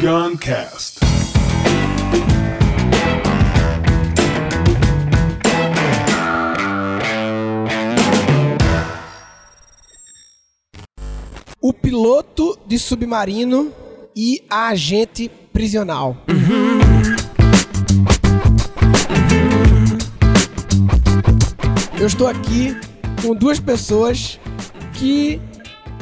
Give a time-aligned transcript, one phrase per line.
[0.00, 1.00] Guncast.
[11.60, 13.72] O piloto de submarino
[14.14, 16.16] e a agente prisional.
[21.98, 22.76] Eu estou aqui
[23.20, 24.38] com duas pessoas
[24.94, 25.40] que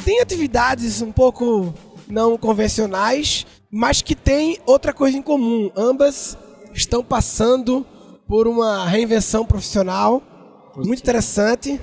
[0.04, 1.72] têm atividades um pouco
[2.08, 5.70] não convencionais, mas que têm outra coisa em comum.
[5.76, 6.36] Ambas
[6.72, 7.84] estão passando
[8.28, 10.22] por uma reinvenção profissional
[10.76, 11.80] muito interessante.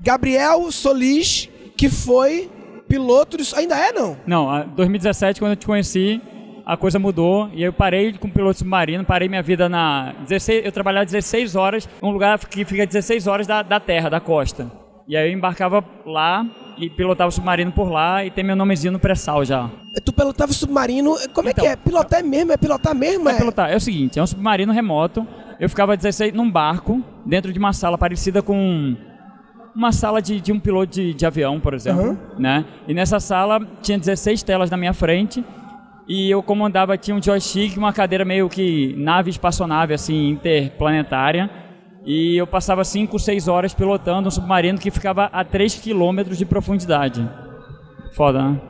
[0.00, 2.50] Gabriel Solis, que foi
[2.88, 3.54] piloto de...
[3.54, 4.16] Ainda é, não?
[4.26, 6.20] Não, a- 2017, quando eu te conheci,
[6.64, 10.72] a coisa mudou e eu parei com piloto submarino, parei minha vida na 16, eu
[10.72, 14.70] trabalhava 16 horas, um lugar que fica 16 horas da, da terra, da costa.
[15.08, 16.44] E aí eu embarcava lá
[16.76, 19.70] e pilotava o submarino por lá e tem meu nomezinho no pré-sal já.
[20.04, 21.16] Tu pilotava submarino.
[21.32, 21.76] Como é Então, que é?
[21.76, 22.52] Pilotar é mesmo?
[22.52, 23.28] É pilotar mesmo?
[23.28, 23.70] É pilotar.
[23.70, 25.26] É o seguinte, é um submarino remoto.
[25.58, 28.94] Eu ficava 16 num barco, dentro de uma sala parecida com
[29.74, 32.64] uma sala de, de um piloto de, de avião, por exemplo, né?
[32.88, 35.44] E nessa sala tinha 16 telas na minha frente
[36.08, 41.50] e eu comandava tinha um joystick, uma cadeira meio que nave espaçonave assim interplanetária.
[42.06, 46.46] E eu passava 5, 6 horas pilotando um submarino que ficava a 3 quilômetros de
[46.46, 47.28] profundidade.
[48.14, 48.60] Foda, né?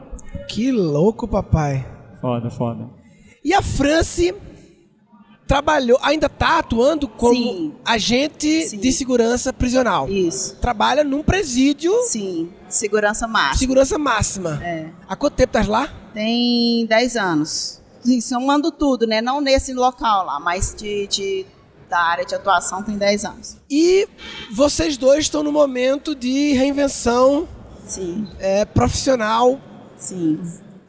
[0.49, 1.87] Que louco, papai.
[2.21, 2.89] Foda, foda.
[3.45, 4.35] E a France
[5.47, 7.73] trabalhou, ainda tá atuando como Sim.
[7.85, 8.79] agente Sim.
[8.79, 10.09] de segurança prisional.
[10.09, 10.57] Isso.
[10.57, 12.49] Trabalha num presídio Sim.
[12.69, 13.55] Segurança máxima.
[13.59, 14.61] segurança máxima.
[14.65, 14.89] É.
[15.09, 15.89] Há quanto tempo estás lá?
[16.13, 17.81] Tem 10 anos.
[18.01, 19.21] Sim, somando tudo, né?
[19.21, 21.47] Não nesse local lá, mas de, de-
[21.89, 23.57] da área de atuação tem 10 anos.
[23.71, 24.09] E
[24.55, 27.47] vocês dois estão no momento de reinvenção
[27.87, 29.61] Sim, é, profissional,
[29.97, 30.41] sim.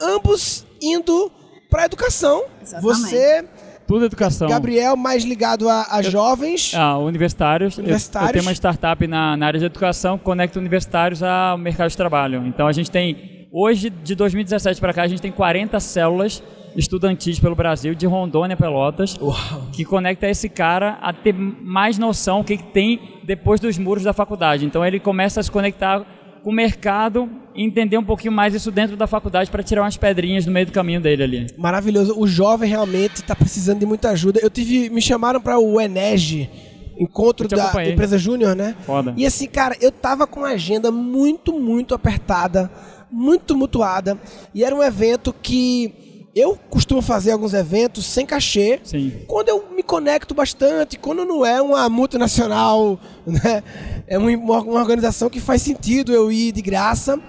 [0.02, 1.32] ambos indo
[1.70, 2.46] para educação.
[2.62, 3.00] Exatamente.
[3.00, 3.46] Você,
[3.88, 4.48] Tudo educação.
[4.50, 6.72] Gabriel, mais ligado a, a jovens.
[6.76, 7.78] Ah, universitários.
[7.78, 8.30] Eu- Universitários.
[8.30, 11.98] Eu, tenho uma startup na, na área de educação que conecta universitários ao mercado de
[11.98, 12.46] trabalho.
[12.48, 16.42] Então a gente tem, hoje, de 2017 para cá, a gente tem 40 células
[16.78, 19.68] estudantis pelo Brasil, de Rondônia Pelotas, Uau.
[19.74, 24.14] que conecta esse cara a ter mais noção o que, tem depois dos muros da
[24.14, 24.66] faculdade.
[24.66, 26.06] Então ele começa a se conectar
[26.44, 29.98] com o mercado e entender um pouquinho mais isso dentro da faculdade para tirar umas
[29.98, 31.48] pedrinhas no meio do caminho dele ali.
[31.58, 32.18] Maravilhoso.
[32.18, 34.40] O jovem realmente está precisando de muita ajuda.
[34.42, 36.50] Eu tive, me chamaram para o Enege,
[36.98, 37.94] encontro da acompanhei.
[37.94, 38.76] empresa Júnior, né?
[38.86, 39.14] Foda.
[39.18, 42.72] E assim, cara, eu tava com uma agenda muito, muito apertada,
[43.12, 44.18] muito mutuada,
[44.54, 46.07] e era um evento que
[46.38, 48.80] eu costumo fazer alguns eventos sem cachê.
[48.84, 49.22] Sim.
[49.28, 53.64] Quando eu me conecto bastante, quando não é uma multinacional, né?
[54.06, 57.20] É uma, uma organização que faz sentido eu ir de graça.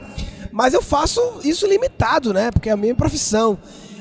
[0.50, 2.50] Mas eu faço isso limitado, né?
[2.50, 3.58] Porque é a minha profissão.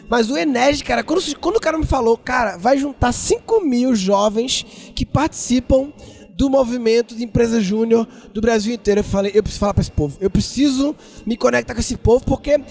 [0.10, 3.94] Mas o Enege, cara, quando, quando o cara me falou, cara, vai juntar 5 mil
[3.94, 5.92] jovens que participam
[6.38, 9.00] do movimento de empresa júnior do Brasil inteiro.
[9.00, 10.18] Eu falei, eu preciso falar para esse povo.
[10.22, 12.62] Eu preciso me conectar com esse povo porque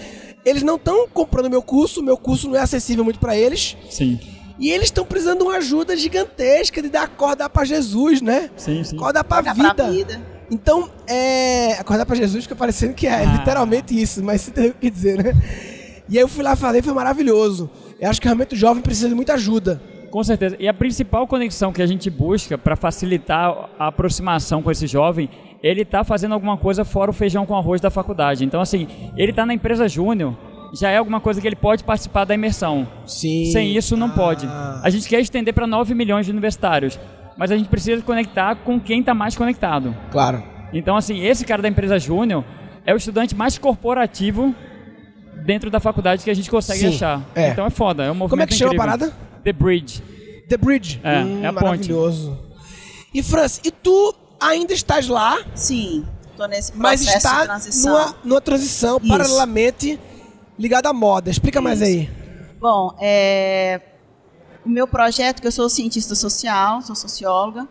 [0.45, 3.75] eles não estão comprando meu curso, meu curso não é acessível muito para eles.
[3.89, 4.17] Sim.
[4.57, 8.49] E eles estão precisando de uma ajuda gigantesca de dar acordar para Jesus, né?
[8.55, 8.95] Sim, sim.
[8.95, 9.73] Acordar para vida.
[9.75, 10.21] pra vida.
[10.49, 13.23] Então, é, acordar para Jesus fica parecendo que é Ah.
[13.25, 15.33] literalmente isso, mas você tem o que dizer, né?
[16.09, 17.69] E aí eu fui lá falei, foi maravilhoso.
[17.99, 19.81] Eu acho que realmente o jovem precisa de muita ajuda.
[20.09, 20.55] Com certeza.
[20.59, 25.29] E a principal conexão que a gente busca para facilitar a aproximação com esse jovem,
[25.61, 28.45] ele está fazendo alguma coisa fora o feijão com arroz da faculdade.
[28.45, 30.35] Então, assim, ele está na empresa júnior,
[30.73, 32.87] já é alguma coisa que ele pode participar da imersão.
[33.05, 33.45] Sim.
[33.51, 34.45] Sem isso, não pode.
[34.45, 34.81] Ah.
[34.83, 36.99] A gente quer estender para 9 milhões de universitários,
[37.37, 39.95] mas a gente precisa conectar com quem está mais conectado.
[40.11, 40.43] Claro.
[40.73, 42.43] Então, assim, esse cara da empresa júnior
[42.85, 44.53] é o estudante mais corporativo
[45.45, 47.21] dentro da faculdade que a gente consegue Sim, achar.
[47.35, 47.49] é.
[47.49, 49.13] Então é foda, é um movimento Como é que chama a parada?
[49.47, 50.03] The Bridge.
[50.49, 50.99] The Bridge.
[51.01, 51.63] É, Hum, é a ponte.
[51.63, 52.37] Maravilhoso.
[53.13, 56.05] E França, e tu ainda estás lá, Sim.
[56.35, 57.93] Tô nesse mas processo de transição.
[57.93, 59.07] numa, numa transição Isso.
[59.07, 59.97] paralelamente
[60.59, 61.29] ligada à moda.
[61.31, 62.09] Explica mais aí.
[62.59, 63.79] Bom, é,
[64.65, 67.65] o meu projeto, que eu sou cientista social, sou socióloga,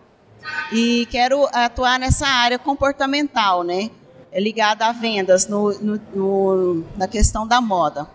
[0.73, 3.91] e quero atuar nessa área comportamental, né?
[4.33, 8.09] É ligada a vendas no, no- no- na questão da moda.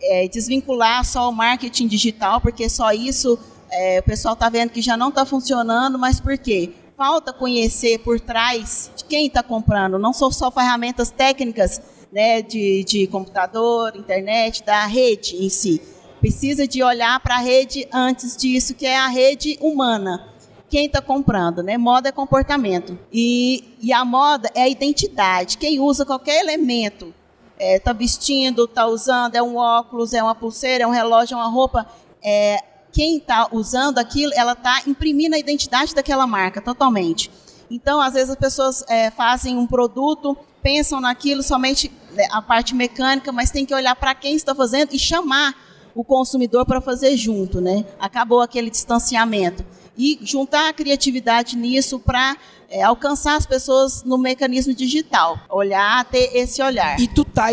[0.00, 3.38] É, desvincular só o marketing digital, porque só isso
[3.70, 6.72] é, o pessoal está vendo que já não está funcionando, mas por quê?
[6.96, 11.80] Falta conhecer por trás de quem está comprando, não são só ferramentas técnicas
[12.12, 15.82] né, de, de computador, internet, da rede em si.
[16.20, 20.26] Precisa de olhar para a rede antes disso, que é a rede humana.
[20.68, 21.76] Quem está comprando, né?
[21.78, 22.98] Moda é comportamento.
[23.12, 25.58] E, e a moda é a identidade.
[25.58, 27.14] Quem usa qualquer elemento
[27.58, 31.36] é, tá vestindo, tá usando, é um óculos, é uma pulseira, é um relógio, é
[31.36, 31.86] uma roupa.
[32.22, 32.62] É,
[32.92, 37.30] quem está usando aquilo, ela está imprimindo a identidade daquela marca totalmente.
[37.70, 42.74] Então, às vezes as pessoas é, fazem um produto, pensam naquilo somente né, a parte
[42.74, 45.54] mecânica, mas tem que olhar para quem está fazendo e chamar
[45.94, 47.84] o consumidor para fazer junto, né?
[47.98, 49.64] Acabou aquele distanciamento
[49.96, 52.36] e juntar a criatividade nisso para
[52.68, 55.38] é, alcançar as pessoas no mecanismo digital.
[55.48, 56.98] Olhar, ter esse olhar.
[57.00, 57.46] E tu tá,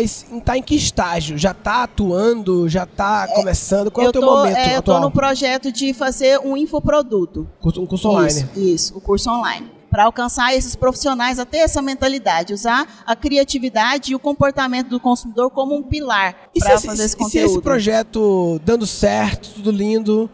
[0.44, 1.38] tá em que estágio?
[1.38, 2.68] Já tá atuando?
[2.68, 3.90] Já tá é, começando?
[3.90, 7.48] Qual é o teu tô, momento é, Eu estou no projeto de fazer um infoproduto.
[7.62, 8.28] Um curso online.
[8.28, 13.14] Isso, isso o curso online para alcançar esses profissionais a ter essa mentalidade, usar a
[13.14, 17.36] criatividade e o comportamento do consumidor como um pilar para fazer esse conteúdo.
[17.36, 20.28] E se esse projeto dando certo, tudo lindo,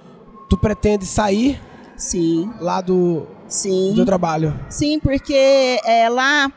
[0.49, 1.61] tu pretende sair
[2.01, 2.51] Sim.
[2.59, 3.93] lá do, Sim.
[3.95, 4.59] do trabalho?
[4.71, 6.51] Sim, porque é, lá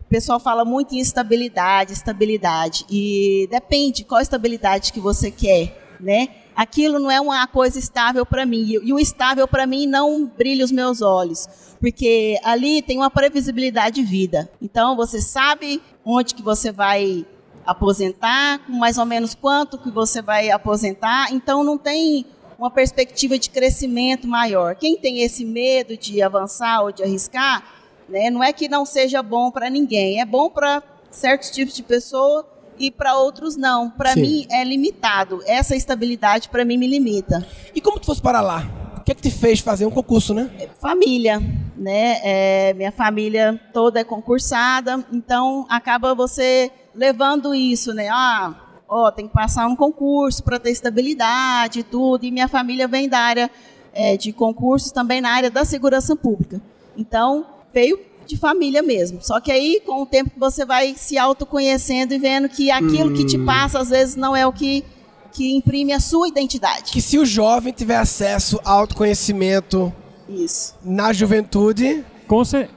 [0.00, 2.86] o pessoal fala muito em estabilidade, estabilidade.
[2.90, 6.28] E depende qual estabilidade que você quer, né?
[6.56, 8.80] Aquilo não é uma coisa estável para mim.
[8.82, 11.46] E o estável para mim não brilha os meus olhos.
[11.78, 14.50] Porque ali tem uma previsibilidade de vida.
[14.60, 17.26] Então você sabe onde que você vai
[17.66, 21.30] aposentar, mais ou menos quanto que você vai aposentar.
[21.32, 22.24] Então não tem
[22.58, 24.74] uma perspectiva de crescimento maior.
[24.74, 27.64] Quem tem esse medo de avançar ou de arriscar,
[28.08, 31.82] né, não é que não seja bom para ninguém, é bom para certos tipos de
[31.84, 32.46] pessoa
[32.78, 33.90] e para outros não.
[33.90, 35.40] Para mim é limitado.
[35.46, 37.46] Essa estabilidade para mim me limita.
[37.74, 38.64] E como tu fosse para lá?
[38.96, 40.50] O que é que te fez fazer um concurso, né?
[40.80, 41.40] Família,
[41.76, 42.20] né?
[42.22, 48.08] É, minha família toda é concursada, então acaba você levando isso, né?
[48.10, 52.24] Ah, ó, tem que passar um concurso para ter estabilidade e tudo.
[52.24, 53.50] E minha família vem da área
[53.92, 56.60] é, de concursos também na área da segurança pública.
[56.96, 59.20] Então, veio de família mesmo.
[59.22, 63.10] Só que aí, com o tempo que você vai se autoconhecendo e vendo que aquilo
[63.10, 63.14] hum.
[63.14, 63.46] que te hum.
[63.46, 64.84] passa, às vezes, não é o que,
[65.32, 66.92] que imprime a sua identidade.
[66.92, 69.92] Que se o jovem tiver acesso ao autoconhecimento
[70.28, 70.74] Isso.
[70.84, 72.04] na juventude,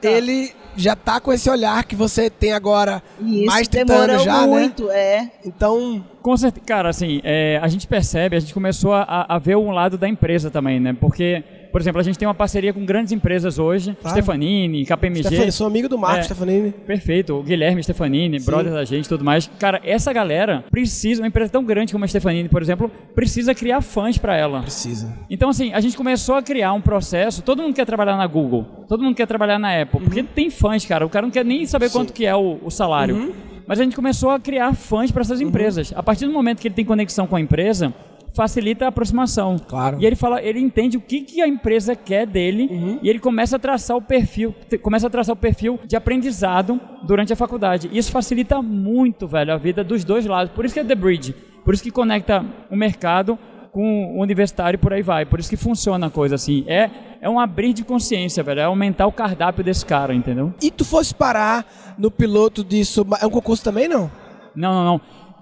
[0.01, 4.23] ele já tá com esse olhar que você tem agora Isso, mais de 30 anos
[4.23, 4.95] já, muito, né?
[4.95, 5.31] é.
[5.45, 6.03] Então...
[6.21, 9.71] Com certeza, cara, assim, é, a gente percebe, a gente começou a, a ver um
[9.71, 10.95] lado da empresa também, né?
[10.99, 14.15] Porque por exemplo, a gente tem uma parceria com grandes empresas hoje, claro.
[14.15, 15.23] Stefanini, KPMG.
[15.23, 16.71] Stefanini, sou amigo do Marco é, Stefanini.
[16.71, 18.45] Perfeito, o Guilherme Stefanini, Sim.
[18.45, 19.49] brother da gente e tudo mais.
[19.59, 23.81] Cara, essa galera precisa, uma empresa tão grande como a Stefanini, por exemplo, precisa criar
[23.81, 24.61] fãs para ela.
[24.61, 25.17] Precisa.
[25.29, 28.65] Então, assim, a gente começou a criar um processo, todo mundo quer trabalhar na Google,
[28.87, 30.05] todo mundo quer trabalhar na Apple, uhum.
[30.05, 31.97] porque tem fãs, cara, o cara não quer nem saber Sim.
[31.97, 33.15] quanto que é o, o salário.
[33.15, 33.31] Uhum.
[33.65, 35.47] Mas a gente começou a criar fãs para essas uhum.
[35.47, 35.93] empresas.
[35.95, 37.93] A partir do momento que ele tem conexão com a empresa,
[38.33, 39.57] facilita a aproximação.
[39.67, 39.97] Claro.
[39.99, 42.99] E ele fala, ele entende o que, que a empresa quer dele uhum.
[43.01, 47.33] e ele começa a traçar o perfil, começa a traçar o perfil de aprendizado durante
[47.33, 47.89] a faculdade.
[47.91, 50.53] Isso facilita muito, velho, a vida dos dois lados.
[50.53, 51.35] Por isso que é The Bridge.
[51.63, 53.37] Por isso que conecta o mercado
[53.71, 55.25] com o universitário e por aí vai.
[55.25, 56.63] Por isso que funciona a coisa assim.
[56.67, 56.89] É,
[57.21, 58.59] é um abrir de consciência, velho.
[58.59, 60.53] É aumentar o cardápio desse cara, entendeu?
[60.61, 63.05] E tu fosse parar no piloto disso.
[63.21, 64.11] É um concurso também, não?
[64.55, 65.01] Não, não, não.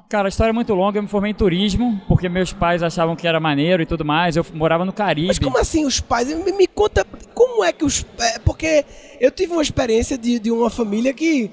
[0.09, 0.97] Cara, a história é muito longa.
[0.97, 4.35] Eu me formei em turismo, porque meus pais achavam que era maneiro e tudo mais.
[4.35, 5.27] Eu morava no Caribe.
[5.27, 6.27] Mas como assim os pais?
[6.27, 8.03] Me, me conta como é que os.
[8.17, 8.83] É, porque
[9.21, 11.51] eu tive uma experiência de, de uma família que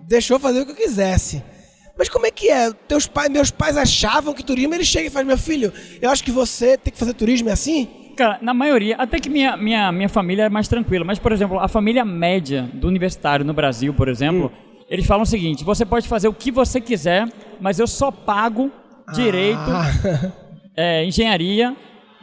[0.00, 1.44] deixou fazer o que eu quisesse.
[1.96, 2.72] Mas como é que é?
[2.88, 6.24] Teus pais, meus pais achavam que turismo, eles chegam e fazem, meu filho, eu acho
[6.24, 7.88] que você tem que fazer turismo, é assim?
[8.16, 11.60] Cara, na maioria, até que minha, minha, minha família é mais tranquila, mas, por exemplo,
[11.60, 14.61] a família média do universitário no Brasil, por exemplo, hum
[14.92, 17.26] eles falam o seguinte: você pode fazer o que você quiser,
[17.58, 18.70] mas eu só pago
[19.14, 20.32] direito, ah.
[20.76, 21.74] é, engenharia,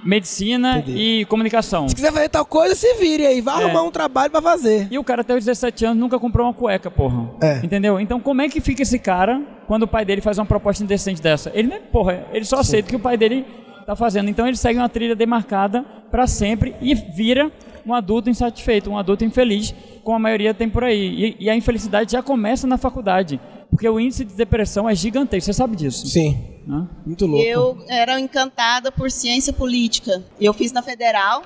[0.05, 1.21] medicina Entendi.
[1.21, 1.89] e comunicação.
[1.89, 3.65] Se quiser fazer tal coisa, se vire aí, vai é.
[3.65, 4.87] arrumar um trabalho para fazer.
[4.91, 7.31] E o cara até os 17 anos nunca comprou uma cueca, porra.
[7.41, 7.57] É.
[7.63, 7.99] Entendeu?
[7.99, 11.23] Então como é que fica esse cara quando o pai dele faz uma proposta indecente
[11.23, 11.51] dessa?
[11.55, 13.47] Ele nem, porra, ele só aceita o que o pai dele
[13.83, 14.29] tá fazendo.
[14.29, 17.51] Então ele segue uma trilha demarcada para sempre e vira
[17.89, 21.35] um adulto insatisfeito, um adulto infeliz, como a maioria tem por aí.
[21.39, 25.45] E, e, a infelicidade já começa na faculdade, porque o índice de depressão é gigantesco,
[25.45, 26.07] você sabe disso?
[26.07, 26.37] Sim.
[26.67, 26.87] Hã?
[27.05, 27.43] Muito louco.
[27.43, 30.23] Eu era encantada por ciência política.
[30.39, 31.43] Eu fiz na Federal,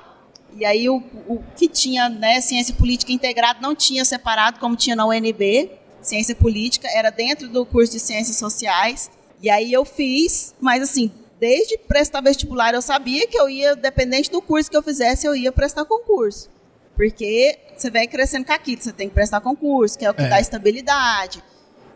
[0.56, 4.94] e aí o, o que tinha, né, ciência política integrada não tinha separado como tinha
[4.94, 5.70] na UNB.
[6.02, 9.10] Ciência política era dentro do curso de ciências sociais.
[9.42, 14.30] E aí eu fiz, mas assim, desde prestar vestibular eu sabia que eu ia, dependente
[14.30, 16.50] do curso que eu fizesse, eu ia prestar concurso.
[16.94, 20.22] Porque você vem crescendo com aquilo, você tem que prestar concurso, que é o que
[20.22, 20.28] é.
[20.28, 21.42] dá estabilidade.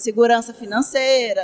[0.03, 1.43] Segurança financeira.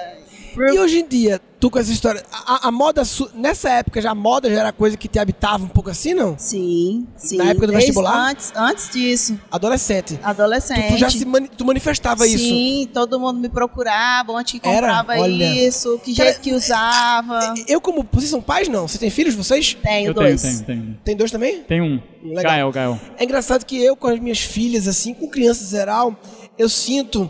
[0.57, 3.03] E hoje em dia, tu com essa história, a, a moda,
[3.35, 6.39] nessa época já a moda já era coisa que te habitava um pouco assim, não?
[6.39, 7.37] Sim, sim.
[7.39, 8.31] Na época do Desde vestibular?
[8.31, 10.17] Antes, antes disso, Adolescente.
[10.23, 10.87] adolescente.
[10.87, 12.39] Tu, tu já se mani- tu manifestava isso.
[12.39, 17.55] Sim, todo mundo me procurava, onde que comprava isso, que Cara, jeito que usava.
[17.67, 18.07] Eu, como.
[18.13, 18.87] Vocês são pais, não?
[18.87, 19.75] Vocês têm filhos, vocês?
[19.83, 20.41] Tenho Eu tenho, dois.
[20.43, 20.99] tenho, tenho.
[21.05, 21.63] Tem dois também?
[21.63, 22.01] Tem um.
[22.23, 22.43] Legal.
[22.45, 23.01] Gael, Gael.
[23.19, 26.17] É engraçado que eu, com as minhas filhas, assim, com crianças em geral,
[26.57, 27.29] eu sinto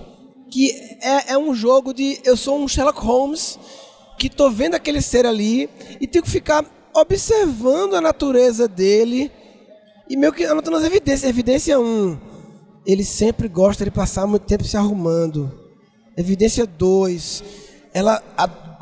[0.55, 0.71] que
[1.03, 2.21] é, é um jogo de.
[2.23, 3.59] Eu sou um Sherlock Holmes
[4.17, 5.69] que tô vendo aquele ser ali
[6.01, 9.33] e tenho que ficar observando a natureza dele
[10.09, 11.29] e meio que anotando as evidências.
[11.29, 12.17] Evidência 1.
[12.87, 15.51] Ele sempre gosta de passar muito tempo se arrumando.
[16.17, 17.43] Evidência 2.
[17.93, 18.23] Ela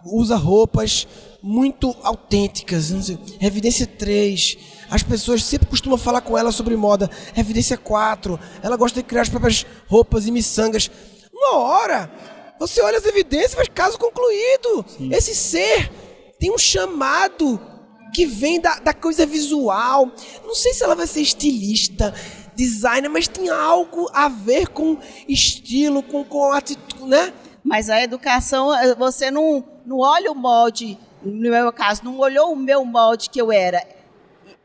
[0.04, 1.08] usa roupas
[1.42, 2.92] muito autênticas.
[3.40, 4.58] Evidência 3.
[4.90, 7.10] As pessoas sempre costumam falar com ela sobre moda.
[7.34, 8.38] Evidência 4.
[8.62, 10.90] Ela gosta de criar as próprias roupas e miçangas.
[11.42, 12.10] Uma hora,
[12.56, 14.84] você olha as evidências e faz caso concluído.
[15.10, 15.90] Esse ser
[16.38, 17.60] tem um chamado
[18.14, 20.08] que vem da, da coisa visual.
[20.44, 22.14] Não sei se ela vai ser estilista,
[22.54, 24.96] designer, mas tem algo a ver com
[25.28, 27.32] estilo, com, com atitude, né?
[27.64, 32.52] Mas a educação, eh, você não, não olha o molde, no meu caso, não olhou
[32.52, 33.84] o meu molde que eu era.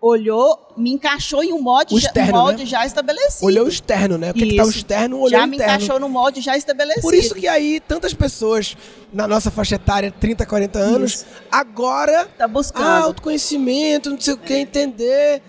[0.07, 2.65] Olhou, me encaixou em um molde, O já, externo, um molde né?
[2.65, 3.45] já estabelecido.
[3.45, 4.31] Olhou o externo, né?
[4.31, 5.73] O que, que tá o externo, olhou já o me interno.
[5.73, 7.01] encaixou no molde já estabelecido.
[7.01, 8.75] Por isso que aí tantas pessoas
[9.13, 11.25] na nossa faixa etária, 30, 40 anos, Isso.
[11.51, 12.85] agora Tá buscando.
[12.85, 15.41] ah, autoconhecimento, não sei o que, entender.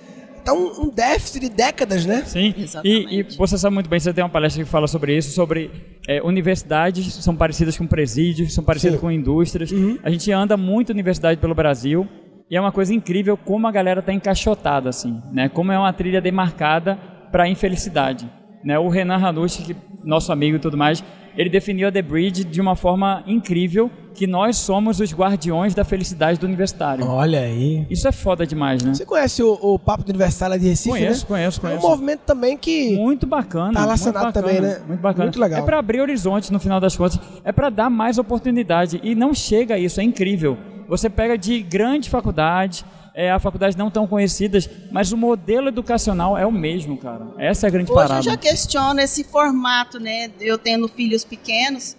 [0.45, 2.23] Tá um, um déficit de décadas, né?
[2.27, 3.15] Sim, Exatamente.
[3.15, 5.71] e, e você sabe muito bem, você tem uma palestra que fala sobre isso, sobre
[6.09, 9.01] é, universidades são parecidas com presídios, são parecidas Sim.
[9.01, 9.71] com indústrias.
[10.03, 12.09] A gente anda muito universidade pelo Brasil
[12.51, 15.49] e é uma coisa incrível como a galera está encaixotada, assim, né?
[15.49, 16.99] Como é uma trilha demarcada
[17.31, 18.31] para a infelicidade.
[18.65, 18.79] Né?
[18.79, 21.05] O Renan Hanush, que nosso amigo e tudo mais,
[21.37, 25.85] ele definiu a The Bridge de uma forma incrível, que nós somos os guardiões da
[25.85, 27.07] felicidade do universitário.
[27.07, 27.87] Olha aí.
[27.89, 28.93] Isso é foda demais, né?
[28.93, 31.29] Você conhece o, o Papo do Universal de Recife, Conheço, né?
[31.29, 31.89] conheço, É um conheço.
[31.89, 32.97] movimento também que...
[32.97, 33.73] Muito bacana.
[33.75, 34.81] Tá relacionado muito bacana, também, né?
[34.89, 35.25] Muito bacana.
[35.27, 35.61] Muito legal.
[35.61, 37.21] É para abrir horizontes no final das contas.
[37.45, 38.99] É para dar mais oportunidade.
[39.05, 40.59] E não chega a isso, é incrível.
[40.89, 46.37] Você pega de grandes faculdades, é, a faculdades não tão conhecidas, mas o modelo educacional
[46.39, 47.27] é o mesmo, cara.
[47.39, 48.19] Essa é a grande Hoje parada.
[48.21, 50.31] eu já questiono esse formato, né?
[50.41, 51.97] Eu tendo filhos pequenos,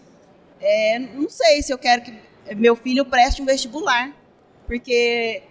[0.59, 2.13] é, não sei se eu quero que
[2.55, 4.11] meu filho preste um vestibular.
[4.65, 5.41] Porque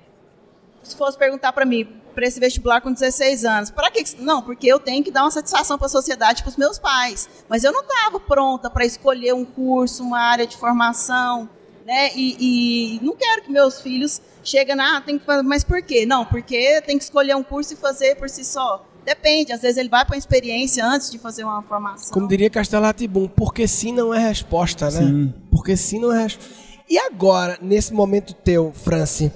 [0.83, 4.67] se fosse perguntar para mim, para esse vestibular com 16 anos, para que- Não, porque
[4.67, 7.29] eu tenho que dar uma satisfação para a sociedade, para os meus pais.
[7.49, 11.49] Mas eu não estava pronta para escolher um curso, uma área de formação,
[11.89, 12.11] né?
[12.15, 15.81] E, e não quero que meus filhos cheguem na, ah, tem que fazer, mas por
[15.81, 16.05] quê?
[16.05, 18.85] Não, porque tem que escolher um curso e fazer por si só.
[19.07, 22.13] Depende, às vezes ele vai para uma experiência antes de fazer uma formação.
[22.13, 25.01] Como diria Castelo Ratibum, porque sim não é resposta, né?
[25.01, 25.35] Sim.
[25.51, 26.53] Porque sim não é resposta.
[26.91, 29.33] E agora, nesse momento teu, Franci,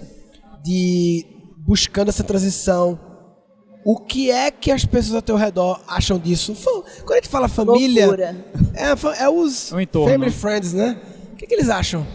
[0.63, 1.25] de
[1.57, 3.01] buscando essa transição,
[3.83, 6.55] o que é que as pessoas ao teu redor acham disso?
[7.01, 8.45] Quando a gente fala família, Loucura.
[8.75, 10.13] é, é os O entorno.
[10.13, 11.01] family friends, né?
[11.33, 12.07] O que, que eles acham?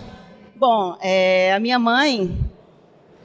[0.57, 2.35] Bom, é, a minha mãe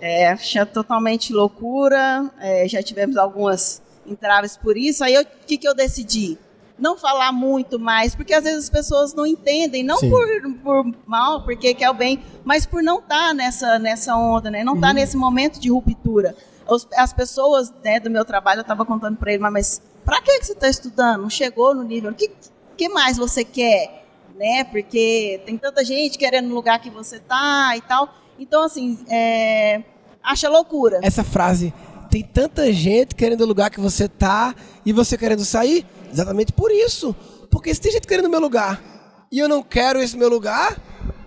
[0.01, 5.03] é, acha totalmente loucura, é, já tivemos algumas entraves por isso.
[5.05, 6.37] Aí o que, que eu decidi?
[6.79, 10.27] Não falar muito mais, porque às vezes as pessoas não entendem, não por,
[10.63, 14.65] por mal, porque quer o bem, mas por não estar nessa, nessa onda, né?
[14.65, 14.95] não estar Uhum.
[14.95, 16.35] nesse momento de ruptura.
[16.69, 20.21] Os- as pessoas né, do meu trabalho, eu estava contando para ele, mas, mas para
[20.21, 21.23] que, que você está estudando?
[21.23, 22.11] Não chegou no nível?
[22.11, 22.31] O que,
[22.77, 24.02] que mais você quer?
[24.43, 24.65] Né?
[24.65, 28.13] Porque tem tanta gente querendo no lugar que você tá e tal.
[28.39, 29.83] Então, assim, é,
[30.23, 30.99] acha loucura.
[31.03, 31.73] Essa frase,
[32.11, 34.53] tem tanta gente querendo o lugar que você tá
[34.85, 35.87] e você querendo sair?
[36.13, 37.15] Exatamente por isso.
[37.51, 38.83] Porque se tem gente querendo o meu lugar
[39.31, 40.77] e eu não quero esse meu lugar,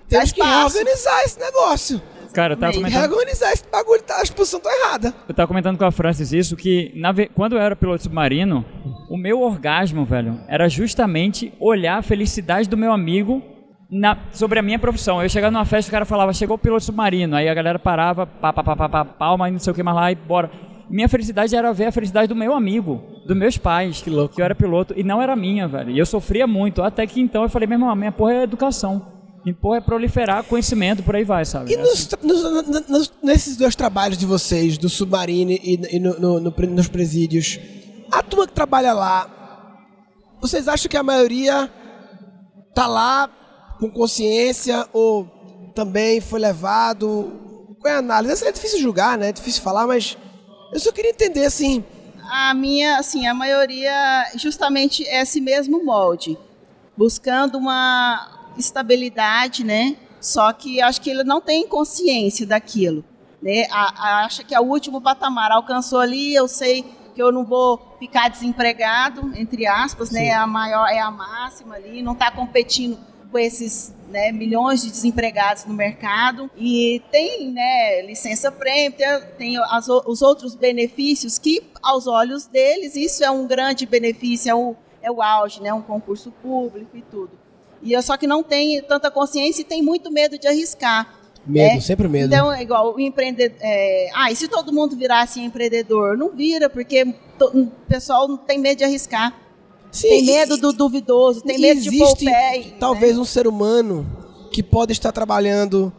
[0.09, 0.75] temos que espaço.
[0.75, 2.01] reorganizar esse negócio.
[2.33, 5.13] Cara, eu tava comentando, Reorganizar esse bagulho, tá, a posição tá errada.
[5.25, 8.65] eu tava comentando com a Francis isso, que na ve- quando eu era piloto submarino,
[9.09, 13.41] o meu orgasmo, velho, era justamente olhar a felicidade do meu amigo
[13.89, 15.21] na- sobre a minha profissão.
[15.21, 18.25] Eu chegava numa festa, o cara falava, chegou o piloto submarino, aí a galera parava,
[18.25, 20.49] pá, pá, pá, pá, pá, palma, e não sei o que mais lá, e bora.
[20.89, 24.39] Minha felicidade era ver a felicidade do meu amigo, dos meus pais, Que louco.
[24.39, 25.89] eu era piloto, e não era minha, velho.
[25.91, 28.43] E eu sofria muito, até que então eu falei, meu irmão, a minha porra é
[28.43, 29.13] educação.
[29.43, 31.71] Minha porra é proliferar conhecimento, por aí vai, sabe?
[31.73, 36.19] E nos, nos- nos- nos- nesses dois trabalhos de vocês, do submarino e, e no-
[36.19, 37.59] no- no nos presídios,
[38.11, 39.29] a turma que trabalha lá,
[40.41, 41.71] vocês acham que a maioria
[42.73, 43.29] tá lá
[43.79, 45.25] com consciência ou
[45.73, 47.75] também foi levado?
[47.79, 48.45] Qual é a análise?
[48.45, 49.29] É difícil julgar, né?
[49.29, 50.17] É difícil falar, mas
[50.71, 51.83] eu só queria entender assim.
[52.29, 56.37] A minha, assim, a maioria justamente é esse mesmo molde,
[56.97, 59.95] buscando uma estabilidade, né?
[60.19, 63.05] Só que acho que ele não tem consciência daquilo.
[63.41, 63.67] Né?
[63.69, 65.51] A, a, acha que é o último patamar.
[65.51, 66.83] Alcançou ali, eu sei
[67.15, 70.27] que eu não vou ficar desempregado, entre aspas, né?
[70.27, 72.99] É a maior, é a máxima ali, não está competindo
[73.31, 79.57] com esses né, milhões de desempregados no mercado e tem né, licença prêmio, tem, tem
[79.57, 84.75] as, os outros benefícios que, aos olhos deles, isso é um grande benefício, é o,
[85.01, 87.31] é o auge, né, um concurso público e tudo.
[87.81, 91.24] E só que não tem tanta consciência e tem muito medo de arriscar.
[91.45, 91.81] Medo, né?
[91.81, 92.33] sempre medo.
[92.33, 93.57] Então, é igual o empreendedor.
[93.61, 96.17] É, ah, e se todo mundo virasse empreendedor?
[96.17, 97.05] Não vira, porque
[97.37, 99.33] to, o pessoal tem medo de arriscar.
[99.91, 102.57] Sim, tem medo do duvidoso, tem medo de pôr pé.
[102.57, 102.73] Né?
[102.79, 103.21] Talvez né?
[103.21, 104.05] um ser humano
[104.51, 105.93] que pode estar trabalhando,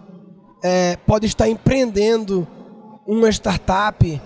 [0.63, 2.47] é, pode estar empreendendo
[3.07, 4.21] uma startup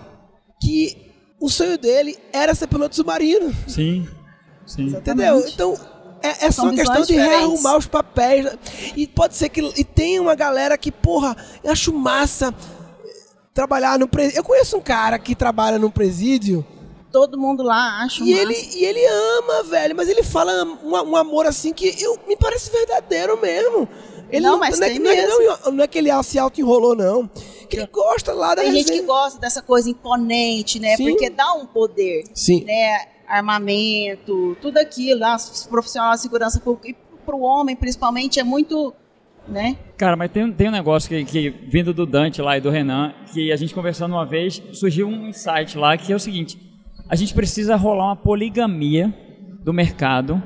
[0.60, 3.54] que o sonho dele era ser piloto submarino.
[3.68, 4.08] Sim.
[4.66, 4.88] Sim.
[4.88, 5.44] Entendeu?
[5.46, 5.76] Então,
[6.22, 8.46] é, é só questão de rearrumar os papéis.
[8.96, 9.60] E pode ser que.
[9.76, 12.54] E tem uma galera que, porra, eu acho massa
[13.54, 14.38] trabalhar no presídio.
[14.38, 16.64] Eu conheço um cara que trabalha no presídio.
[17.10, 18.22] Todo mundo lá acha.
[18.22, 22.18] E ele, e ele ama, velho, mas ele fala um, um amor assim que eu,
[22.28, 23.88] me parece verdadeiro mesmo.
[24.30, 26.94] Ele não, não mas não, é, não, é, não, não, é que ele se auto-enrolou,
[26.94, 27.28] não.
[27.68, 30.96] Que ele gosta lá da Tem gente que gosta dessa coisa imponente, né?
[30.96, 31.10] Sim.
[31.10, 32.24] Porque dá um poder.
[32.32, 32.64] Sim.
[32.64, 33.06] Né?
[33.30, 38.92] Armamento, tudo aquilo, os profissionais de segurança pública, e para o homem principalmente é muito,
[39.46, 39.78] né?
[39.96, 43.14] Cara, mas tem, tem um negócio que, que, vindo do Dante lá e do Renan,
[43.32, 46.58] que a gente conversando uma vez, surgiu um insight lá, que é o seguinte,
[47.08, 49.14] a gente precisa rolar uma poligamia
[49.62, 50.42] do mercado,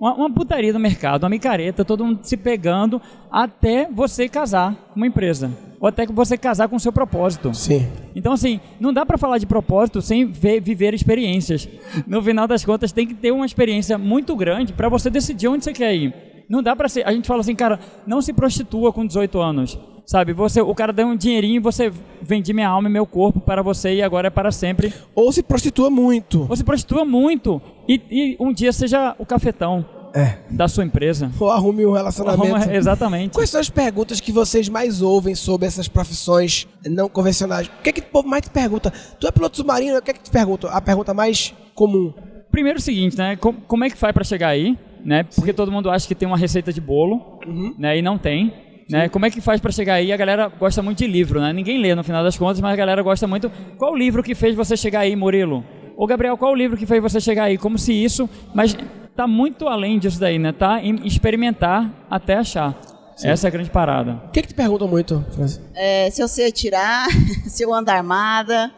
[0.00, 5.06] uma, uma putaria do mercado, uma micareta, todo mundo se pegando até você casar uma
[5.06, 7.52] empresa ou até que você casar com o seu propósito.
[7.52, 7.88] Sim.
[8.14, 11.68] Então, assim, não dá para falar de propósito sem ver, viver experiências.
[12.06, 15.64] No final das contas, tem que ter uma experiência muito grande para você decidir onde
[15.64, 16.14] você quer ir.
[16.48, 17.04] Não dá para ser.
[17.04, 19.76] A gente fala assim, cara, não se prostitua com 18 anos.
[20.06, 23.40] Sabe, você, o cara deu um dinheirinho e você vendi minha alma e meu corpo
[23.40, 24.92] para você e agora é para sempre.
[25.16, 26.46] Ou se prostitua muito.
[26.48, 30.38] Ou se prostitua muito e, e um dia seja o cafetão é.
[30.50, 31.30] da sua empresa.
[31.38, 32.54] Ou arrume um relacionamento.
[32.54, 33.34] Arruma, exatamente.
[33.34, 37.66] Quais são as perguntas que vocês mais ouvem sobre essas profissões não convencionais?
[37.66, 38.92] O que é que o povo mais te pergunta?
[39.18, 39.98] Tu é piloto submarino?
[39.98, 40.68] O que é que te pergunta?
[40.68, 42.12] A pergunta mais comum.
[42.50, 43.36] Primeiro o seguinte, né?
[43.36, 44.76] Como é que faz para chegar aí?
[45.04, 45.24] Né?
[45.34, 47.74] Porque todo mundo acha que tem uma receita de bolo, uhum.
[47.78, 47.98] né?
[47.98, 48.52] E não tem.
[48.88, 49.08] Né?
[49.08, 50.12] Como é que faz para chegar aí?
[50.12, 51.52] A galera gosta muito de livro, né?
[51.52, 53.50] Ninguém lê no final das contas, mas a galera gosta muito.
[53.78, 55.64] Qual o livro que fez você chegar aí, Murilo?
[55.96, 57.56] Ô Gabriel, qual o livro que fez você chegar aí?
[57.56, 58.76] Como se isso, mas
[59.16, 60.52] tá muito além disso daí, né?
[60.52, 62.78] Tá em experimentar até achar.
[63.16, 63.28] Sim.
[63.28, 64.22] Essa é a grande parada.
[64.26, 65.24] O que, que te perguntam muito,
[65.74, 67.06] é, se eu sei atirar,
[67.46, 68.72] se eu ando armada,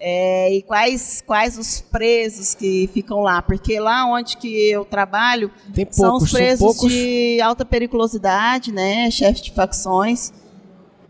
[0.00, 3.42] é, e quais, quais os presos que ficam lá.
[3.42, 9.10] Porque lá onde que eu trabalho poucos, são os presos são de alta periculosidade, né?
[9.10, 10.32] Chefes de facções.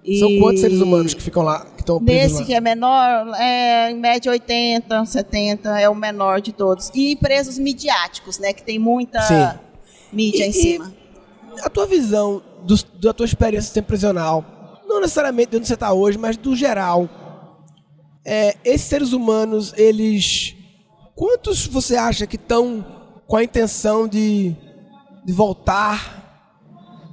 [0.04, 2.46] E São quantos seres humanos que ficam lá, que estão presos Nesse lá?
[2.46, 6.90] que é menor, é, em média 80, 70, é o menor de todos.
[6.94, 8.52] E presos midiáticos, né?
[8.52, 9.58] Que tem muita Sim.
[10.12, 10.92] mídia e, em cima.
[11.62, 15.92] a tua visão do, da tua experiência sem prisional, não necessariamente de onde você está
[15.92, 17.08] hoje, mas do geral,
[18.24, 20.54] é, esses seres humanos, eles...
[21.14, 22.84] Quantos você acha que estão
[23.26, 24.56] com a intenção de,
[25.24, 26.19] de voltar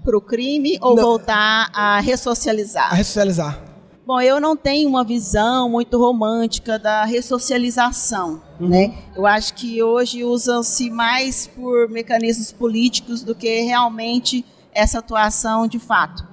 [0.07, 1.03] para o crime ou não.
[1.03, 2.89] voltar a ressocializar?
[2.93, 3.61] A ressocializar.
[4.05, 8.69] Bom, eu não tenho uma visão muito romântica da ressocialização, uhum.
[8.69, 8.97] né?
[9.13, 15.77] Eu acho que hoje usam-se mais por mecanismos políticos do que realmente essa atuação de
[15.77, 16.25] fato.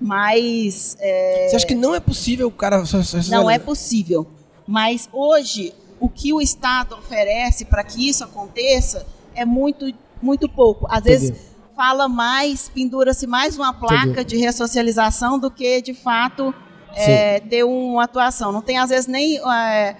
[0.00, 1.48] Mas é...
[1.48, 2.84] você acha que não é possível o cara
[3.28, 4.28] não é possível.
[4.64, 10.86] Mas hoje o que o Estado oferece para que isso aconteça é muito muito pouco.
[10.88, 11.30] Às Entendi.
[11.30, 16.54] vezes fala mais, pendura-se mais uma placa de ressocialização do que, de fato,
[16.94, 18.50] é, ter uma atuação.
[18.50, 19.94] Não tem, às vezes, nem é,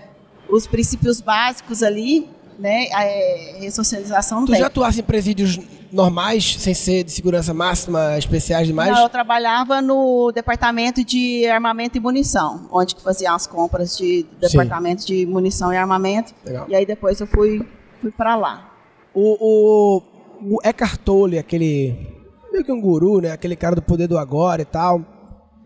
[0.49, 2.87] os princípios básicos ali, né?
[2.91, 4.61] É, ressocialização não tu tem.
[4.61, 5.61] já atuasse em presídios
[5.93, 8.91] normais, sem ser de segurança máxima, especiais demais?
[8.91, 14.27] Não, eu trabalhava no departamento de armamento e munição, onde que fazia as compras de
[14.41, 15.09] departamento Sim.
[15.09, 16.35] de munição e armamento.
[16.45, 16.67] Legal.
[16.69, 17.67] E aí depois eu fui,
[18.01, 18.73] fui para lá.
[19.15, 20.03] O, o,
[20.43, 22.17] o Eckhart Tolle, aquele
[22.53, 23.31] meio que um guru, né?
[23.31, 25.05] Aquele cara do poder do agora e tal.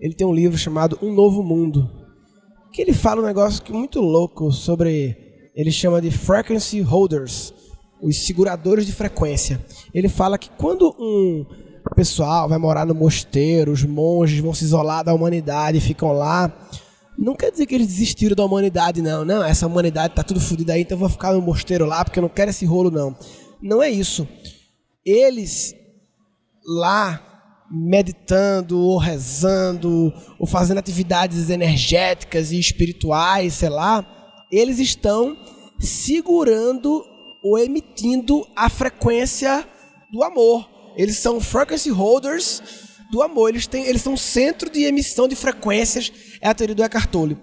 [0.00, 1.88] Ele tem um livro chamado Um Novo Mundo,
[2.72, 5.16] que ele fala um negócio que muito louco sobre
[5.54, 7.52] ele chama de frequency holders,
[8.02, 9.64] os seguradores de frequência.
[9.92, 11.44] Ele fala que quando um
[11.94, 16.50] pessoal vai morar no mosteiro, os monges vão se isolar da humanidade e ficam lá,
[17.18, 19.22] não quer dizer que eles desistiram da humanidade, não.
[19.22, 22.18] Não, essa humanidade tá tudo fodida aí, então eu vou ficar no mosteiro lá porque
[22.18, 23.14] eu não quero esse rolo, não.
[23.60, 24.26] Não é isso
[25.04, 25.74] eles
[26.64, 27.26] lá
[27.70, 34.04] meditando ou rezando ou fazendo atividades energéticas e espirituais, sei lá,
[34.50, 35.36] eles estão
[35.78, 37.04] segurando
[37.42, 39.66] ou emitindo a frequência
[40.12, 40.68] do amor.
[40.96, 42.62] Eles são frequency holders
[43.10, 43.50] do amor.
[43.50, 46.12] Eles, têm, eles são centro de emissão de frequências.
[46.40, 47.38] É a teoria do Eckhart Tolle.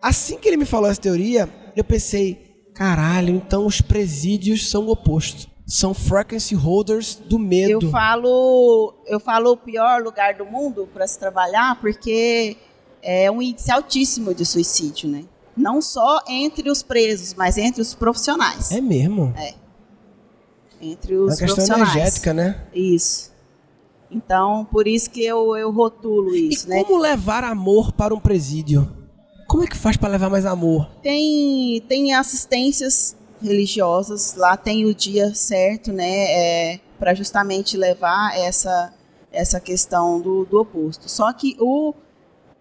[0.00, 2.38] Assim que ele me falou essa teoria, eu pensei,
[2.74, 5.53] caralho, então os presídios são o oposto.
[5.66, 7.86] São frequency holders do medo.
[7.86, 12.56] Eu falo, eu falo o pior lugar do mundo para se trabalhar porque
[13.02, 15.24] é um índice altíssimo de suicídio, né?
[15.56, 18.72] Não só entre os presos, mas entre os profissionais.
[18.72, 19.32] É mesmo?
[19.36, 19.54] É.
[20.80, 21.94] Entre os é uma questão profissionais.
[21.94, 22.60] energética, né?
[22.74, 23.32] Isso.
[24.10, 26.84] Então, por isso que eu, eu rotulo isso, e né?
[26.84, 28.88] como levar amor para um presídio?
[29.48, 30.88] Como é que faz para levar mais amor?
[31.02, 36.72] Tem, tem assistências religiosas, lá tem o dia certo, né?
[36.72, 38.92] É, para justamente levar essa,
[39.30, 41.08] essa questão do, do oposto.
[41.08, 41.94] Só que o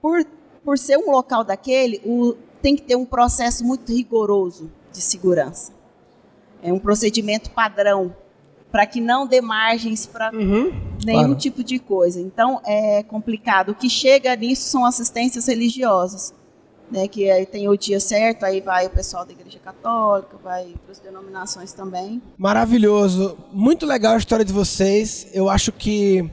[0.01, 0.25] por,
[0.65, 5.71] por ser um local daquele, o, tem que ter um processo muito rigoroso de segurança.
[6.61, 8.13] É um procedimento padrão
[8.71, 10.73] para que não dê margens para Uhum,
[11.05, 11.35] nenhum claro.
[11.35, 12.19] tipo de coisa.
[12.19, 13.69] Então é complicado.
[13.69, 16.33] O que chega nisso são assistências religiosas,
[16.93, 17.07] né?
[17.07, 20.91] Que aí tem o dia certo, aí vai o pessoal da Igreja Católica, vai para
[20.91, 22.21] as denominações também.
[22.37, 23.35] Maravilhoso.
[23.51, 25.27] Muito legal a história de vocês.
[25.33, 26.23] Eu acho que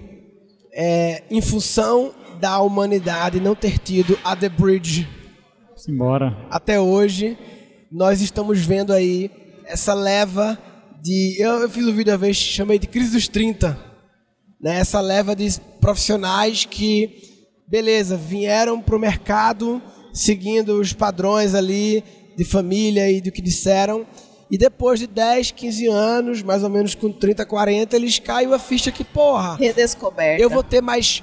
[0.72, 5.08] é, em função da humanidade não ter tido a The Bridge
[5.76, 6.36] Simbora.
[6.50, 7.36] até hoje,
[7.90, 9.30] nós estamos vendo aí
[9.64, 10.58] essa leva
[11.02, 11.36] de.
[11.40, 13.78] Eu, eu fiz um vídeo uma vez, chamei de crise dos 30.
[14.60, 14.78] Né?
[14.78, 17.22] Essa leva de profissionais que,
[17.66, 22.02] beleza, vieram para o mercado seguindo os padrões ali
[22.36, 24.06] de família e do que disseram.
[24.50, 28.58] E depois de 10, 15 anos, mais ou menos com 30, 40, eles caiu a
[28.58, 30.42] ficha que, porra, Redescoberta.
[30.42, 31.22] eu vou ter mais.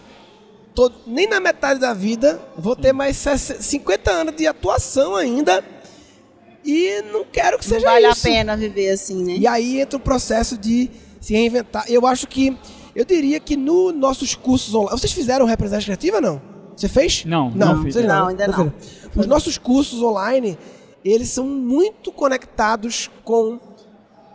[0.74, 5.64] todo- nem na metade da vida, vou ter mais 60 50 anos de atuação ainda.
[6.64, 8.28] E não quero que Não seja vale isso.
[8.28, 9.36] a pena viver assim, né?
[9.38, 11.86] E aí entra o processo de se reinventar.
[11.90, 12.56] Eu acho que.
[12.96, 14.92] Eu diria que nos nossos cursos online.
[15.00, 16.42] Vocês fizeram representação criativa não?
[16.78, 17.26] Você fez?
[17.26, 17.96] Não, não, não fiz.
[17.96, 18.72] vocês Não, ainda não.
[19.16, 20.58] Os nossos cursos online,
[21.04, 23.60] eles são muito conectados com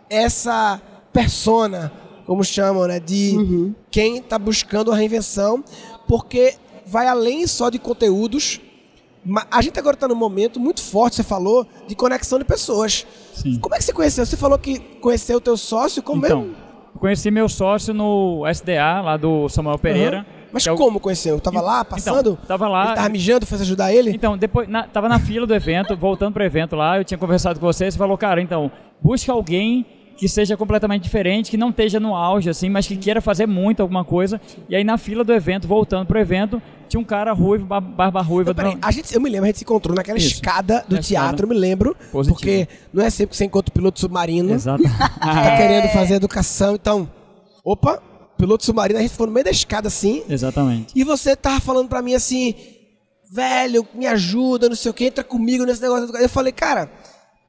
[0.09, 1.91] essa persona,
[2.25, 2.99] como chamam, né?
[2.99, 3.75] De Uhum.
[3.89, 5.63] quem está buscando a reinvenção,
[6.07, 8.59] porque vai além só de conteúdos.
[9.49, 13.07] A gente agora está num momento muito forte, você falou, de conexão de pessoas.
[13.33, 13.57] Sim.
[13.59, 14.25] Como é que você conheceu?
[14.25, 16.55] Você falou que conheceu o teu sócio, como Então, mesmo?
[16.93, 20.17] eu conheci meu sócio no SDA, lá do Samuel Pereira.
[20.19, 20.42] Aham.
[20.53, 21.39] Mas que é o- como conheceu?
[21.39, 22.37] Tava lá, Então, passando?
[22.47, 24.11] tava lá- Ele tava mijando, foi ajudar ele?
[24.11, 27.59] Então, depois, na, tava na fila do evento, voltando pro evento lá, eu tinha conversado
[27.59, 29.85] com você, você falou, cara, então, busca alguém
[30.15, 33.81] que seja completamente diferente, que não esteja no auge, assim, mas que queira fazer muito
[33.81, 34.39] alguma coisa.
[34.69, 38.21] E aí, na fila do evento, voltando pro evento, tinha um cara ruivo, ba- barba
[38.21, 38.51] ruiva.
[38.51, 40.35] Não, peraí, do- a gente, eu me lembro, a gente se encontrou naquela Isso.
[40.35, 41.47] escada do Na teatro, eu escada.
[41.47, 41.97] me lembro.
[42.11, 42.35] Positivo.
[42.39, 44.53] Porque não é sempre que você encontra o piloto submarino.
[44.53, 44.83] Exato.
[44.83, 47.09] Tá querendo fazer educação, então.
[47.65, 47.99] Opa,
[48.43, 50.21] piloto submarino, a gente ficou no meio da escada assim.
[50.27, 50.91] Exatamente.
[50.93, 52.53] E você tava falando pra mim assim,
[53.31, 56.13] velho, me ajuda, não sei o que, entra comigo nesse negócio.
[56.17, 56.91] Eu falei, cara,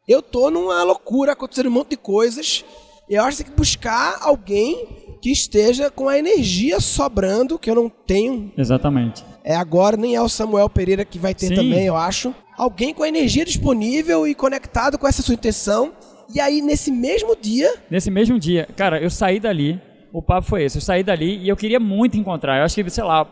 [0.07, 2.65] eu tô numa loucura, acontecendo um monte de coisas.
[3.11, 4.87] Eu acho que tem que buscar alguém
[5.21, 8.53] que esteja com a energia sobrando, que eu não tenho.
[8.57, 9.25] Exatamente.
[9.43, 11.57] É agora, nem é o Samuel Pereira que vai ter Sim.
[11.57, 12.33] também, eu acho.
[12.57, 15.93] Alguém com a energia disponível e conectado com essa sua intenção.
[16.33, 19.81] E aí, nesse mesmo dia, Nesse mesmo dia, cara, eu saí dali,
[20.15, 22.89] o papo foi esse, eu saí dali e eu queria muito encontrar, eu acho que,
[22.89, 23.27] sei lá,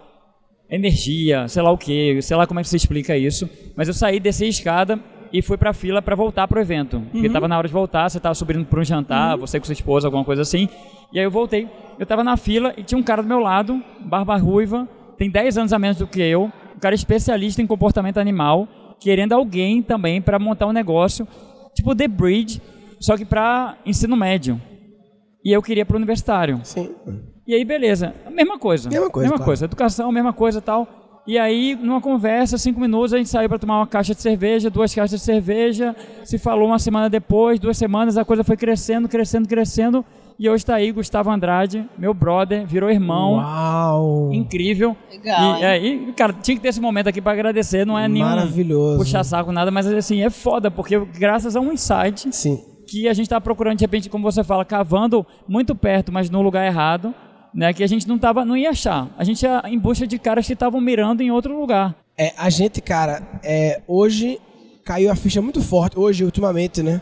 [0.69, 3.95] energia, sei lá o que, sei lá como é que se explica isso, mas eu
[3.95, 4.99] saí, desci a escada
[5.33, 8.19] e fui pra fila pra voltar pro evento, porque tava na hora de voltar, você
[8.19, 10.69] tava subindo pra um jantar, você com sua esposa, alguma coisa assim,
[11.13, 11.69] e aí eu voltei,
[12.01, 15.59] eu tava na fila e tinha um cara do meu lado, barba ruiva, tem 10
[15.59, 18.67] anos a menos do que eu, um cara especialista em comportamento animal,
[18.99, 21.29] querendo alguém também pra montar um negócio,
[21.77, 22.61] tipo The Bridge,
[22.99, 24.61] só que pra ensino médio.
[25.45, 26.61] E eu queria pro universitário.
[26.63, 26.91] sim.
[27.45, 28.15] E aí, beleza.
[28.31, 28.89] Mesma coisa.
[28.89, 29.49] Mesma coisa, Mesma claro.
[29.49, 29.65] coisa.
[29.65, 30.87] Educação, mesma coisa e tal.
[31.27, 34.71] E aí, numa conversa, cinco minutos, a gente saiu para tomar uma caixa de cerveja,
[34.71, 35.95] duas caixas de cerveja.
[36.25, 40.05] Se falou uma semana depois, duas semanas, a coisa foi crescendo, crescendo, crescendo.
[40.39, 43.35] E hoje está aí Gustavo Andrade, meu brother, virou irmão.
[43.35, 44.31] Uau!
[44.33, 44.97] Incrível.
[45.11, 45.65] Legal, E, hein?
[45.65, 45.79] é,
[46.09, 47.85] e, cara, tinha que ter esse momento aqui para agradecer.
[47.85, 48.99] Não é nenhum Maravilhoso.
[48.99, 52.61] puxar saco, nada, mas assim, é foda, porque graças a um insight Sim.
[52.87, 56.43] Que a gente está procurando, de repente, como você fala, cavando muito perto, mas no
[56.43, 57.15] lugar errado,
[57.55, 57.73] né?
[57.73, 59.09] Que a gente não, tava, não ia achar.
[59.17, 61.95] A gente ia em busca de caras que estavam mirando em outro lugar.
[62.17, 64.41] É, a gente, cara, é, hoje
[64.85, 67.01] caiu a ficha muito forte, hoje, ultimamente, né?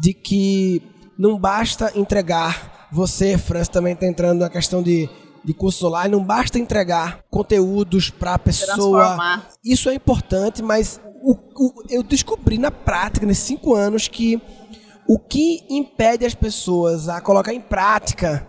[0.00, 0.82] De que
[1.18, 2.88] não basta entregar.
[2.92, 5.08] Você, França, também está entrando na questão de
[5.42, 9.42] de curso online, não basta entregar conteúdos para a pessoa.
[9.64, 14.40] Isso é importante, mas o, o, eu descobri na prática, nesses cinco anos, que
[15.10, 18.46] o que impede as pessoas a colocar em prática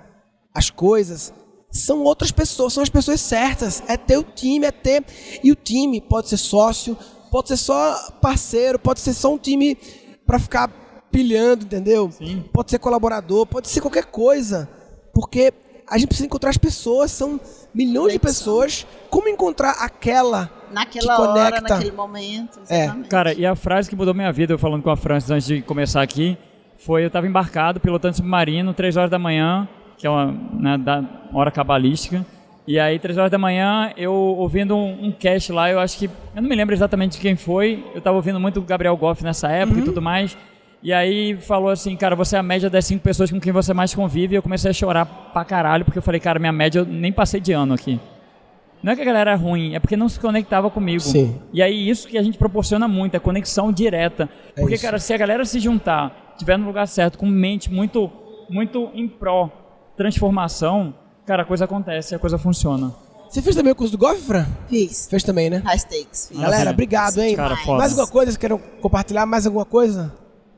[0.54, 1.34] as coisas
[1.71, 3.82] são outras pessoas, são as pessoas certas.
[3.88, 5.04] É ter o time, é ter.
[5.43, 6.95] E o time pode ser sócio,
[7.32, 9.76] pode ser só parceiro, pode ser só um time
[10.24, 10.67] para ficar
[11.12, 12.12] pilhando, entendeu?
[12.12, 12.43] Sim.
[12.54, 14.69] Pode ser colaborador, pode ser qualquer coisa.
[15.15, 15.52] Porque
[15.88, 17.41] a gente precisa encontrar as pessoas, são
[17.74, 18.86] milhões de pessoas.
[19.10, 21.56] Como encontrar aquela naquela que conecta?
[21.56, 22.60] hora, naquele momento?
[22.69, 22.84] É.
[22.84, 23.08] Exatamente.
[23.08, 23.10] É.
[23.10, 25.63] Cara, e a frase que mudou minha vida, eu falando com a Francis antes de
[25.63, 26.38] começar aqui,
[26.82, 29.67] foi eu estava embarcado, pilotando submarino, três horas da manhã,
[29.98, 32.26] que é uma né, da hora cabalística.
[32.67, 36.06] E aí, três horas da manhã, eu ouvindo um, um cast lá, eu acho que.
[36.06, 37.84] Eu não me lembro exatamente de quem foi.
[37.91, 39.84] Eu estava ouvindo muito o Gabriel Goff nessa época uhum.
[39.84, 40.38] e tudo mais.
[40.84, 43.74] E aí falou assim, cara, você é a média das cinco pessoas com quem você
[43.74, 44.34] mais convive.
[44.34, 47.12] E eu comecei a chorar pra caralho, porque eu falei, cara, minha média eu nem
[47.12, 48.00] passei de ano aqui.
[48.82, 51.02] Não é que a galera é ruim, é porque não se conectava comigo.
[51.02, 51.39] Sim.
[51.54, 54.28] E aí isso que a gente proporciona muito, é conexão direta.
[54.56, 54.84] É porque, isso.
[54.84, 58.10] cara, se a galera se juntar, tiver no lugar certo, com mente muito,
[58.50, 59.50] muito em pró,
[59.96, 60.94] transformação,
[61.26, 62.94] cara, a coisa acontece, a coisa funciona.
[63.30, 64.46] Você fez também o curso do Golf, Fran?
[64.67, 65.08] Fiz.
[65.10, 65.62] Fez também, né?
[65.63, 66.28] High stakes.
[66.28, 66.38] Fiz.
[66.38, 67.34] Galera, obrigado, hein?
[67.34, 68.32] Cara, Mais alguma coisa?
[68.32, 70.13] Vocês querem compartilhar mais alguma coisa?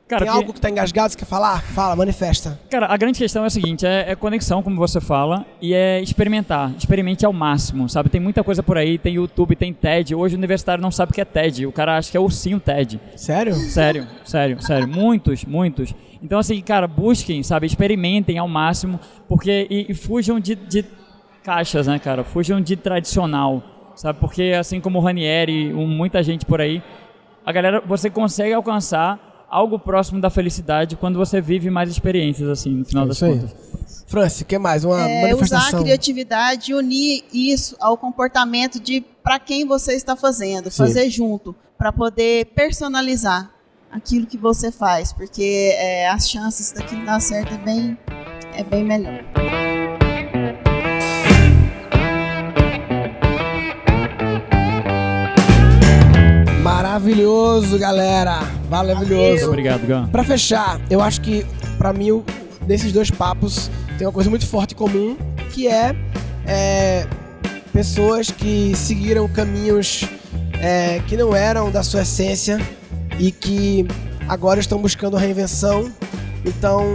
[0.07, 0.53] Cara, Tem algo que...
[0.53, 1.61] que tá engasgado, você quer falar?
[1.61, 2.59] Fala, manifesta.
[2.69, 6.01] Cara, a grande questão é a seguinte, é, é, conexão, como você fala, e é
[6.01, 6.73] experimentar.
[6.77, 8.09] Experimente ao máximo, sabe?
[8.09, 10.13] Tem muita coisa por aí, tem YouTube, tem TED.
[10.13, 12.59] Hoje o universitário não sabe o que é TED, o cara acha que é ursinho
[12.59, 12.99] TED.
[13.15, 13.55] Sério?
[13.55, 14.87] Sério, sério, sério.
[14.87, 15.95] Muitos, muitos.
[16.21, 17.65] Então, assim, cara, busquem, sabe?
[17.65, 19.67] Experimentem ao máximo, porque...
[19.69, 20.85] E, e fujam de, de
[21.43, 22.25] caixas, né, cara?
[22.25, 23.63] Fujam de tradicional,
[23.95, 24.19] sabe?
[24.19, 26.83] Porque, assim como o Ranieri, muita gente por aí,
[27.45, 32.71] a galera, você consegue alcançar algo próximo da felicidade quando você vive mais experiências, assim,
[32.71, 33.55] no final é das contas.
[34.07, 34.83] Francis, o que mais?
[34.83, 35.67] Uma é, manifestação.
[35.67, 40.77] Usar a criatividade e unir isso ao comportamento de para quem você está fazendo, Sim.
[40.77, 43.51] fazer junto, para poder personalizar
[43.91, 47.97] aquilo que você faz, porque é, as chances daquilo dar certo é bem,
[48.55, 49.23] é bem melhor.
[57.03, 58.39] Maravilhoso, galera.
[58.69, 59.47] Maravilhoso.
[59.47, 60.07] Obrigado, Gão.
[60.07, 61.45] Pra fechar, eu acho que,
[61.77, 62.23] pra mim,
[62.65, 65.17] desses dois papos, tem uma coisa muito forte em comum,
[65.51, 65.93] que é,
[66.47, 67.05] é
[67.73, 70.05] pessoas que seguiram caminhos
[70.61, 72.57] é, que não eram da sua essência
[73.19, 73.85] e que
[74.29, 75.91] agora estão buscando a reinvenção.
[76.45, 76.85] Então,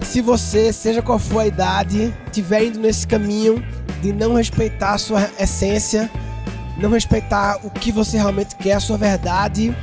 [0.00, 3.62] se você, seja qual for a idade, estiver indo nesse caminho
[4.00, 6.10] de não respeitar a sua essência,
[6.78, 9.76] não respeitar o que você realmente quer, a sua verdade,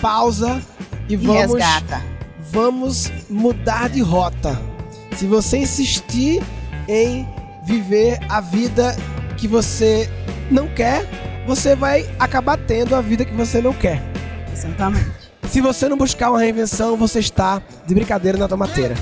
[0.00, 0.60] pausa
[1.08, 2.02] e vamos resgata.
[2.50, 4.60] vamos mudar de rota.
[5.16, 6.42] Se você insistir
[6.88, 7.28] em
[7.64, 8.96] viver a vida
[9.36, 10.08] que você
[10.50, 11.04] não quer,
[11.46, 14.02] você vai acabar tendo a vida que você não quer.
[14.52, 15.10] Exatamente.
[15.50, 18.94] Se você não buscar uma reinvenção, você está de brincadeira na tomateira.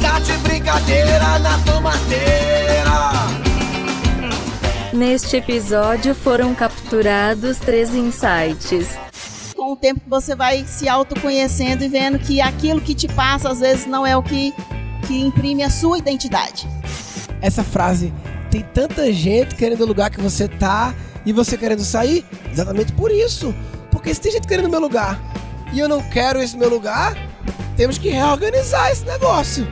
[0.00, 3.51] tá de brincadeira na tomateira.
[4.92, 8.88] Neste episódio foram capturados três insights.
[9.56, 13.60] Com o tempo você vai se autoconhecendo e vendo que aquilo que te passa às
[13.60, 14.52] vezes não é o que,
[15.06, 16.68] que imprime a sua identidade.
[17.40, 18.12] Essa frase
[18.50, 23.10] tem tanta gente querendo o lugar que você tá e você querendo sair, exatamente por
[23.10, 23.54] isso.
[23.90, 25.18] Porque se tem gente querendo o meu lugar
[25.72, 27.16] e eu não quero esse meu lugar,
[27.78, 29.66] temos que reorganizar esse negócio.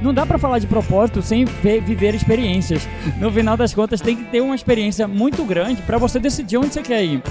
[0.00, 2.88] Não dá para falar de propósito sem viver experiências.
[3.18, 6.72] No final das contas, tem que ter uma experiência muito grande para você decidir onde
[6.72, 7.22] você quer ir.